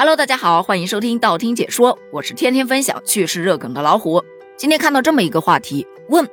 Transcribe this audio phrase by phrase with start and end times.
[0.00, 4.22] Hello，大家好，欢迎收听道听解说，我是天天分享趣事热梗的老虎。
[4.56, 6.24] 今天看到这么一个话题，问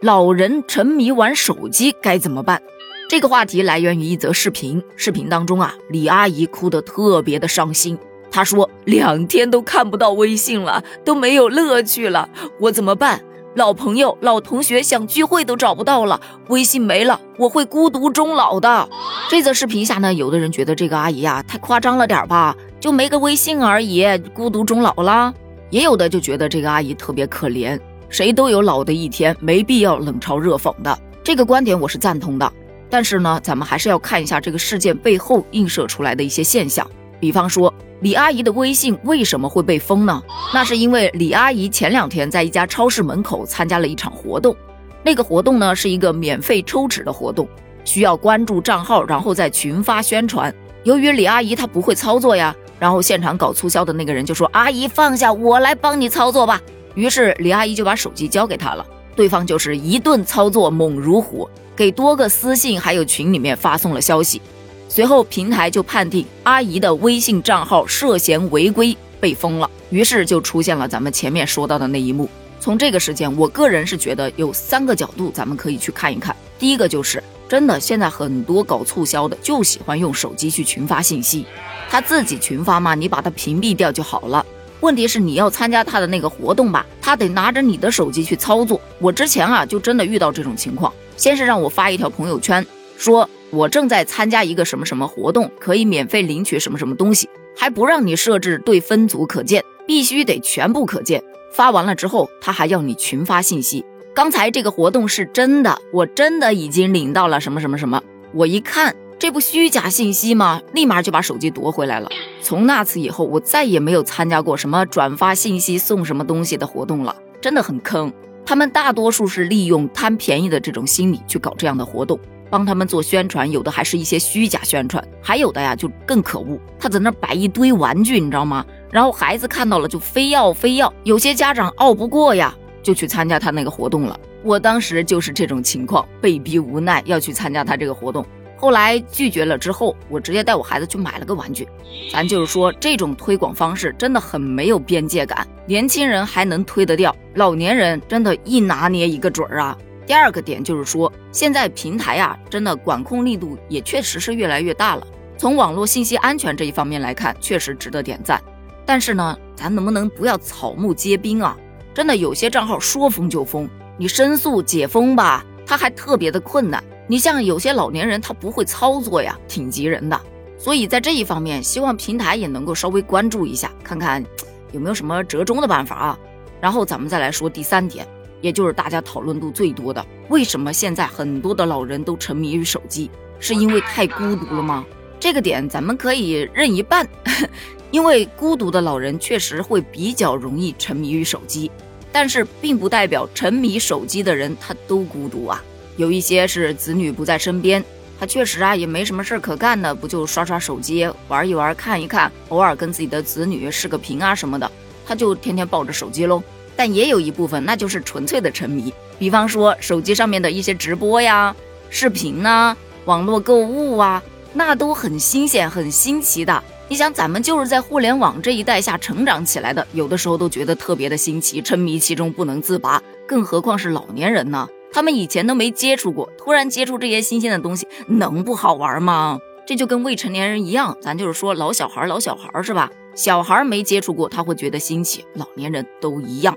[0.00, 2.60] 老人沉迷玩手机该怎么办？
[3.08, 7.96] 这个话题来源于一则视频，视频当中啊，李阿姨哭得特别的伤心。
[8.32, 12.28] 她说两天都看不到微信了，都没有乐趣了，
[12.58, 13.22] 我怎么办？
[13.54, 18.88] 老朋友、老同学想聚会都找不到了，微信没了，我会孤独终老的。
[19.30, 25.32] 这则视频下呢，有的人觉得这个阿姨呀太夸张了点吧，就没个微信而已，孤独终老了；
[25.70, 27.78] 也有的就觉得这个阿姨特别可怜，
[28.08, 30.98] 谁都有老的一天，没必要冷嘲热讽的。
[31.22, 32.52] 这个观点我是赞同的，
[32.90, 36.84] 但是呢，咱们还是要看一下这个事件背后映射出来的一些现象，
[37.24, 37.72] 比方说。
[38.00, 40.22] 李阿姨的微信为什么会被封呢？
[40.52, 44.54] 那是因为李阿姨前两天在一家超市门口参加了一场活动，
[45.02, 47.48] 那个活动呢是一个免费抽纸的活动，
[47.82, 50.54] 需要关注账号，然后再群发宣传。
[50.82, 56.60] 由于李阿姨她不会操作呀，然后现场搞促销的那个人就说：“阿姨放下，我来帮你操作吧。”
[56.94, 58.84] 于是李阿姨就把手机交给他了，
[59.16, 64.42] 对方就是一顿操作猛如虎，给多个私信还有群里面发送了消息。
[64.88, 72.28] 随后，平台就判定阿姨的微信账号涉嫌违规被封了，于是就出现了咱们前面说到的那一幕。
[72.60, 76.34] 从这个事件，我个人是觉得有三个角度，咱们可以去看一看。
[76.58, 81.44] 第一个就是，真的现在很多搞促销的就喜欢用手机去群发信息，
[81.90, 84.46] 他自己群发嘛，你把他屏蔽掉就好了。
[84.80, 88.80] 问题是你要参加他的那个活动吧，他得拿着你的手机去操作。
[88.98, 92.64] 我之前啊，就真的遇到这种情况，先是让我发一条朋友圈
[92.96, 93.28] 说。
[93.54, 101.22] 我正在参加一个什么什么活动，可以免费领取什么什么东西，还不让你设置对分组可见，必须得全部可见。
[101.52, 103.84] 发完了之后，他还要你群发信息。
[104.12, 108.02] 刚才这个活动是真的，我真的已经领到了什么什么什么。
[108.32, 110.60] 我一看，这不虚假信息吗？
[110.72, 112.10] 立马就把手机夺回来了。
[112.42, 118.12] 从那次以后，我再也没有参加过什么转发信息送什么东西的活动了，真的很坑。
[118.44, 122.18] 他们大多数是利用贪便宜的这种心理去搞这样的活动。
[122.54, 128.64] 帮他们做宣传，有的还是一些虚假宣传，还有的呀就更可恶，他在那摆一堆玩具，你知道吗？
[128.92, 134.16] 然后孩子看到了就非要非要，有些家长拗不过呀，就去参加他那个活动了。
[134.44, 138.24] 我当时就是这种情况，被逼无奈要去参加他这个活动，
[138.56, 141.66] 后来拒绝了之后，我直接带我孩子去买了个玩具。
[142.12, 149.76] 咱就是说，这种推广方式真的很没有边界感，年轻人还能推得掉，老年人真的一拿捏一个准儿啊。
[150.06, 155.06] 第二个点就是说，现在平台啊，真的管控力度也确实是越来越大了。
[155.36, 158.40] 从网络信息安全这一方面来看，确实值得点赞。
[158.86, 161.56] 但是呢，咱能不能不要草木皆兵啊？
[161.94, 166.82] 真的有些账号说封就封，你申诉解封吧，他还特别的困难。
[167.06, 170.20] 你像有些老年人，他不会操作呀，挺急人的。
[170.58, 174.24] 所以在这一方面，希望平台也能够稍微关注一下，看看
[174.72, 176.18] 有没有什么折中的办法啊。
[176.60, 178.06] 然后咱们再来说第三点。
[178.44, 183.10] 也就是大家讨论度最多的，为什么现在很多的老人都沉迷于手机？
[183.40, 184.84] 是因为太孤独了吗？
[185.18, 187.08] 这个点咱们可以认一半，
[187.90, 191.70] 因为孤独的老人确实会比较容易沉迷于手机，
[192.12, 195.64] 但是并不代表沉迷手机的人他都孤独啊。
[195.96, 197.82] 有一些是子女不在身边，
[198.20, 204.70] 他确实啊也没什么事儿可干的，不就刷刷手机玩一玩看一看，偶尔跟自己的子女视个频啊什么的，
[205.06, 206.42] 他就天天抱着手机喽。
[206.76, 211.54] 但也有一部分，那就是纯粹的沉迷，比方说手机上面的一些直播呀、
[211.90, 216.62] 视频呐、网络购物啊，那都很新鲜、很新奇的。
[216.86, 224.68] 你想，咱们就是在互联网这一代下成长起来的，有的时候都觉得特别的新奇，沉迷其中不能自拔，更何况是老年人呢？
[224.92, 229.38] 他们以前都没接触过，突然接触这些新鲜的东西，能不好玩吗？
[229.66, 232.90] 这就跟未成年人一样，咱就是说老小孩，老小孩是吧？
[233.14, 236.56] 小孩没接触过，他会觉得新奇，老年人都一样。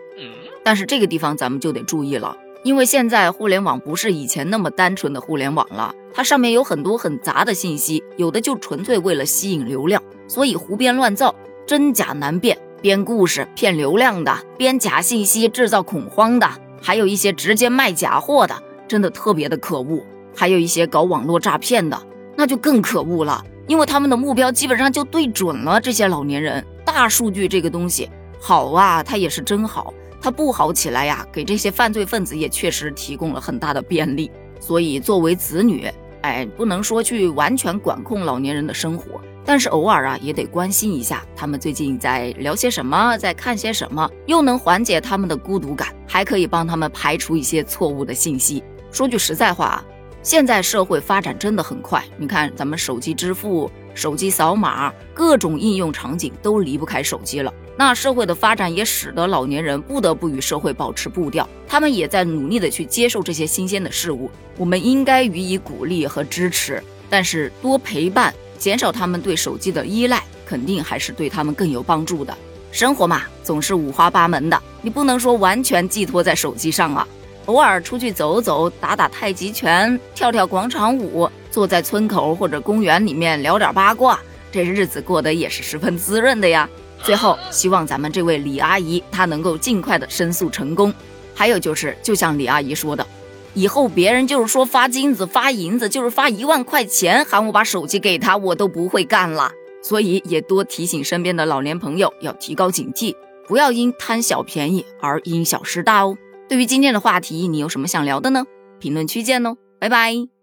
[0.63, 11.34] 但是这个地方咱们就得注意了，因为现在互联网不是以前那么单纯的互联网了，它上面有很多很杂的信息，有的就纯粹为了吸引流量，所以胡编乱造，
[11.66, 16.49] 真假难辨，编故事骗流量的，编假信息制造恐慌的，
[16.81, 20.03] 还有一些直接卖假货的，真的特别的可恶。
[20.35, 21.99] 还有一些搞网络诈骗的，
[22.37, 23.43] 那就更可恶了。
[23.67, 26.66] 因为他们的目标基本上就对准了这些老年人。
[26.85, 34.31] 大数据这个东西好啊，它也是真好；它不好起来呀，给这些犯罪分子也确实提供了很大的便利。
[34.61, 35.85] 所以作为子女，
[36.22, 48.63] 哎，不能说去完全管控老年人的生活，但是偶尔啊，也得关心一下他们最近在聊些什么，在看些什么，又能缓解他们的孤独感，还可以帮他们排除一些错误的信息。
[48.91, 49.83] 说句实在话。
[50.28, 57.53] 现在社会发展真的很快，你看咱们手机支付、手机扫码，各种应用场景都离不开手机了。
[57.78, 64.29] 那社会的发展也使得老年人不得不与社会保持步调，他们也在努力的去接受这些新鲜的事物。
[64.58, 72.38] 我们应该予以鼓励和支持，但是多陪伴，减少他们对手机的依赖，肯定还是对他们更有帮助的。
[72.70, 77.08] 生活嘛，总是五花八门的，你不能说完全寄托在手机上啊。
[77.47, 84.20] 偶尔出去走走，打打太极拳，跳跳广场舞，坐在村口或者公园里面聊点八卦，
[84.52, 86.70] 这日子过得也是十分滋润的呀。
[87.03, 90.94] 最后，希望咱们这位李阿姨她能够尽快的申诉成功。
[91.34, 93.05] 还有就是，就像李阿姨说的，
[93.53, 99.52] 以后别人就是说发金子、发银子，就是发一万块钱，喊我把手机给他，我都不会干了。
[99.82, 103.16] 所以也多提醒身边的老年朋友要提高警惕，
[103.47, 106.17] 不要因贪小便宜而因小失大哦。
[106.47, 108.46] 对于今天的话题，你有什么想聊的呢？
[108.79, 110.36] 评论区见哦，拜拜。